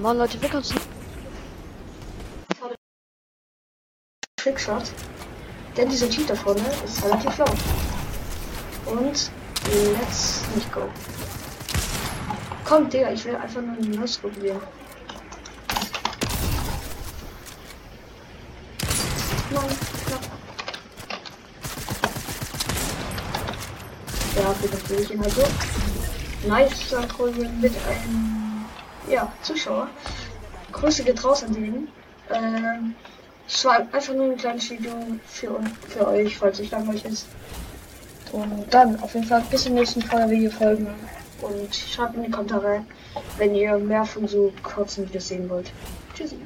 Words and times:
Moin 0.00 0.16
Leute, 0.16 0.40
willkommen 0.40 0.64
zu 0.64 0.74
Trickshot. 4.36 4.84
Denn 5.76 5.90
dieser 5.90 6.08
Cheat 6.08 6.30
da 6.30 6.34
vorne 6.34 6.62
ist 6.82 7.04
relativ 7.04 7.36
laut. 7.36 7.58
Und 8.86 9.30
let's 9.98 10.44
nicht 10.54 10.72
go. 10.72 10.88
Komm, 12.64 12.88
Digga, 12.88 13.10
ich 13.10 13.26
will 13.26 13.36
einfach 13.36 13.60
nur 13.60 13.76
einen 13.76 13.90
Nuss 13.90 14.16
probieren. 14.16 14.62
Nein, 19.50 19.78
knapp. 20.06 20.22
Ja, 24.34 24.54
bitte 24.62 24.88
will 24.88 25.00
ich 25.00 25.10
ihn 25.10 25.20
halt 25.20 25.34
so. 25.34 25.42
Nice 26.48 26.88
Kontrolle 26.88 27.50
mit 27.60 27.74
einem 27.86 28.39
ja, 29.10 29.32
Zuschauer. 29.42 29.88
Grüße 30.72 31.04
geht 31.04 31.22
raus 31.24 31.42
an 31.42 31.52
den. 31.52 31.88
Ähm, 32.32 32.94
es 33.46 33.64
war 33.64 33.78
einfach 33.92 34.14
nur 34.14 34.32
ein 34.32 34.36
kleines 34.36 34.70
Video 34.70 34.92
für, 35.26 35.60
für 35.88 36.06
euch, 36.06 36.38
falls 36.38 36.60
es 36.60 36.70
langweilig 36.70 37.04
ist. 37.04 37.26
Und 38.32 38.72
dann 38.72 39.00
auf 39.02 39.14
jeden 39.14 39.26
Fall 39.26 39.42
bis 39.50 39.64
zum 39.64 39.74
nächsten 39.74 40.02
Video 40.02 40.50
folgen. 40.50 40.86
Und 41.42 41.74
schreibt 41.74 42.16
in 42.16 42.24
die 42.24 42.30
Kommentare, 42.30 42.84
wenn 43.38 43.54
ihr 43.54 43.76
mehr 43.78 44.04
von 44.04 44.28
so 44.28 44.52
kurzen 44.62 45.08
Videos 45.08 45.28
sehen 45.28 45.48
wollt. 45.48 45.72
Tschüssi. 46.14 46.36